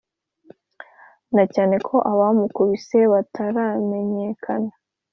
[1.35, 4.71] na cyane ko abamukubise bataramenyekana